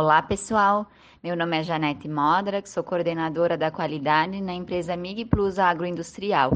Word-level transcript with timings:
Olá, 0.00 0.22
pessoal. 0.22 0.86
Meu 1.24 1.34
nome 1.34 1.58
é 1.58 1.62
Janete 1.64 2.08
Modra, 2.08 2.62
sou 2.64 2.84
coordenadora 2.84 3.58
da 3.58 3.68
qualidade 3.68 4.40
na 4.40 4.54
empresa 4.54 4.96
Mig 4.96 5.24
Plus 5.24 5.58
Agroindustrial. 5.58 6.52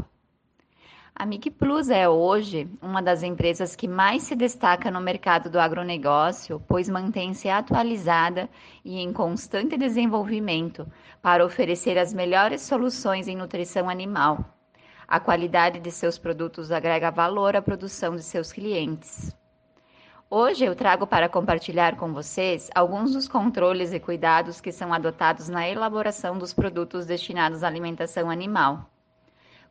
A 1.12 1.26
Mig 1.26 1.50
Plus 1.50 1.90
é 1.90 2.08
hoje 2.08 2.70
uma 2.80 3.02
das 3.02 3.24
empresas 3.24 3.74
que 3.74 3.88
mais 3.88 4.22
se 4.22 4.36
destaca 4.36 4.92
no 4.92 5.00
mercado 5.00 5.50
do 5.50 5.58
agronegócio, 5.58 6.62
pois 6.68 6.88
mantém-se 6.88 7.48
atualizada 7.48 8.48
e 8.84 9.00
em 9.00 9.12
constante 9.12 9.76
desenvolvimento 9.76 10.86
para 11.20 11.44
oferecer 11.44 11.98
as 11.98 12.14
melhores 12.14 12.62
soluções 12.62 13.26
em 13.26 13.34
nutrição 13.34 13.90
animal. 13.90 14.54
A 15.08 15.18
qualidade 15.18 15.80
de 15.80 15.90
seus 15.90 16.16
produtos 16.16 16.70
agrega 16.70 17.10
valor 17.10 17.56
à 17.56 17.60
produção 17.60 18.14
de 18.14 18.22
seus 18.22 18.52
clientes. 18.52 19.34
Hoje 20.34 20.64
eu 20.64 20.74
trago 20.74 21.06
para 21.06 21.28
compartilhar 21.28 21.94
com 21.96 22.10
vocês 22.10 22.70
alguns 22.74 23.12
dos 23.12 23.28
controles 23.28 23.92
e 23.92 24.00
cuidados 24.00 24.62
que 24.62 24.72
são 24.72 24.90
adotados 24.90 25.46
na 25.46 25.68
elaboração 25.68 26.38
dos 26.38 26.54
produtos 26.54 27.04
destinados 27.04 27.62
à 27.62 27.66
alimentação 27.66 28.30
animal. 28.30 28.88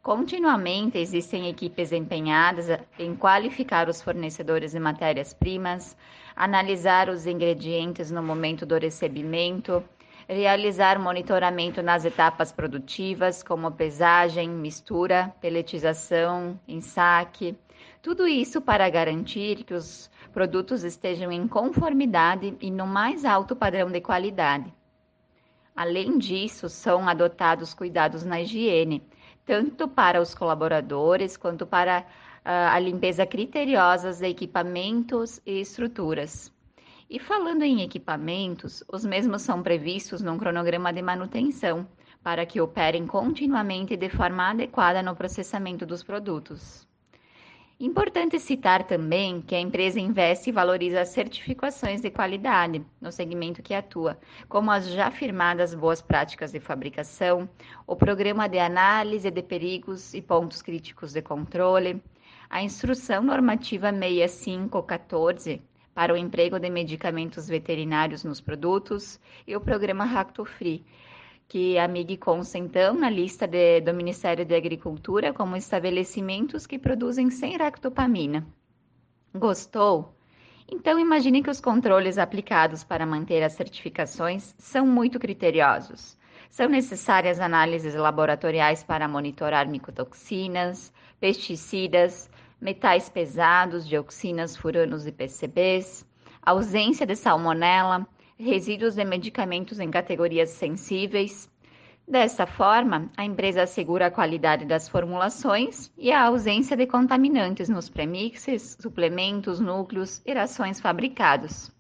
Continuamente 0.04 1.00
existem 1.00 1.50
equipes 1.50 1.92
empenhadas 1.92 2.68
em 3.00 3.16
qualificar 3.16 3.90
os 3.90 4.04
fornecedores 4.04 4.74
de 4.74 4.80
matérias-primas, 4.80 5.98
analisar 6.36 7.10
os 7.10 7.26
ingredientes 7.26 8.12
no 8.12 8.22
momento 8.22 8.64
do 8.64 8.78
recebimento, 8.78 9.84
realizar 10.32 10.98
monitoramento 10.98 11.82
nas 11.82 12.06
etapas 12.06 12.54
produtivas, 12.54 13.44
como 13.44 13.70
pesagem, 13.70 14.50
mistura, 14.50 15.36
peletização, 15.42 16.58
ensaque. 16.66 17.58
Tudo 18.02 18.26
isso 18.26 18.62
para 18.62 18.90
garantir 18.90 19.66
que 19.66 19.74
os 19.74 20.10
produtos 20.32 20.86
estejam 20.86 21.32
em 21.32 21.48
conformidade 21.48 22.56
e 22.62 22.72
no 22.72 22.88
mais 22.88 23.26
alto 23.26 23.56
padrão 23.56 23.92
de 23.92 24.00
qualidade. 24.00 24.74
Além 25.76 26.18
disso, 26.18 26.70
são 26.70 27.10
adotados 27.10 27.74
cuidados 27.74 28.24
na 28.24 28.42
higiene, 28.42 29.04
tanto 29.46 29.86
para 29.86 30.22
os 30.22 30.34
colaboradores 30.34 31.36
quanto 31.36 31.66
para 31.66 32.02
uh, 32.02 32.06
a 32.72 32.80
limpeza 32.80 33.26
criteriosa 33.26 34.14
de 34.14 34.28
equipamentos 34.28 35.42
e 35.46 35.60
estruturas. 35.60 36.54
E 37.14 37.20
falando 37.20 37.64
em 37.64 37.82
equipamentos, 37.82 38.86
os 38.88 39.04
mesmos 39.04 39.42
são 39.42 39.62
previstos 39.62 40.22
num 40.22 40.38
cronograma 40.38 40.94
de 40.94 41.02
manutenção, 41.02 41.86
para 42.24 42.46
que 42.46 42.62
operem 42.62 43.06
continuamente 43.06 43.98
de 43.98 44.08
forma 44.08 44.50
adequada 44.50 45.04
no 45.04 45.14
processamento 45.14 45.86
dos 45.86 46.04
produtos. 46.04 46.88
Importante 47.78 48.40
citar 48.40 48.88
também 48.88 49.42
que 49.42 49.54
a 49.54 49.60
empresa 49.60 50.00
investe 50.00 50.52
e 50.52 50.54
valoriza 50.54 51.02
as 51.02 51.10
certificações 51.10 52.00
de 52.00 52.10
qualidade 52.10 52.82
no 53.02 53.12
segmento 53.12 53.62
que 53.62 53.74
atua, 53.74 54.18
como 54.48 54.72
as 54.72 54.88
já 54.90 55.12
firmadas 55.12 55.76
boas 55.76 56.02
práticas 56.02 56.54
de 56.54 56.62
fabricação, 56.62 57.50
o 57.86 57.94
programa 57.94 58.48
de 58.48 58.58
análise 58.58 59.30
de 59.30 59.44
perigos 59.44 60.14
e 60.14 60.22
pontos 60.22 60.62
críticos 60.62 61.12
de 61.12 61.22
controle, 61.22 62.02
a 62.50 62.64
instrução 62.64 63.22
normativa 63.22 63.92
6514 63.92 65.62
para 65.94 66.14
o 66.14 66.18
emprego 66.18 66.60
de 66.60 66.70
medicamentos 66.70 67.48
veterinários 67.48 68.24
nos 68.24 68.40
produtos 68.42 69.20
e 69.48 69.56
o 69.56 69.62
programa 69.62 70.06
Racto 70.06 70.46
Free 70.46 70.86
que 71.52 71.78
a 71.78 71.86
MIG 71.86 72.16
consta 72.16 72.58
então 72.58 72.94
na 72.94 73.10
lista 73.10 73.46
de, 73.46 73.82
do 73.82 73.94
Ministério 73.94 74.46
da 74.46 74.56
Agricultura 74.56 75.34
como 75.34 75.58
estabelecimentos 75.58 76.66
que 76.66 76.80
produzem 76.80 77.30
sem 77.30 77.58
ractopamina. 77.58 78.48
Gostou? 79.36 80.16
Então 80.66 80.98
imagine 80.98 81.44
que 81.44 81.50
os 81.50 81.60
controles 81.60 82.18
aplicados 82.18 82.86
para 82.86 83.06
manter 83.06 83.44
as 83.44 83.52
certificações 83.52 84.56
são 84.58 84.88
muito 84.88 85.20
criteriosos. 85.20 86.18
São 86.50 86.70
necessárias 86.70 87.38
análises 87.38 87.96
laboratoriais 87.96 88.82
para 88.82 89.06
monitorar 89.06 89.68
micotoxinas, 89.68 90.94
pesticidas, 91.20 92.30
metais 92.62 93.10
pesados, 93.10 93.88
dioxinas, 93.88 94.56
furanos 94.56 95.08
e 95.08 95.12
PCBs, 95.12 96.06
ausência 96.42 97.06
de 97.06 97.16
salmonela, 97.16 98.08
resíduos 98.38 98.96
de 98.96 99.04
medicamentos 99.04 99.80
em 99.80 99.90
categorias 99.90 100.52
sensíveis. 100.52 101.50
Dessa 102.08 102.46
forma, 102.46 103.10
a 103.18 103.24
empresa 103.24 103.64
assegura 103.64 104.08
a 104.08 104.12
qualidade 104.12 104.66
das 104.66 104.88
formulações 104.90 105.92
e 105.98 106.12
a 106.12 106.24
ausência 106.24 106.76
de 106.76 106.86
contaminantes 106.86 107.70
nos 107.70 107.90
premixes, 107.90 108.78
suplementos, 108.80 109.60
núcleos 109.60 110.22
e 110.26 110.34
rações 110.34 110.80
fabricados. 110.80 111.72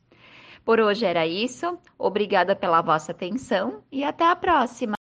Por 0.63 0.79
hoje 0.79 1.05
era 1.05 1.25
isso. 1.25 1.77
Obrigada 1.97 2.55
pela 2.55 2.81
vossa 2.81 3.11
atenção 3.11 3.83
e 3.91 4.03
até 4.03 4.25
a 4.25 4.35
próxima! 4.35 5.00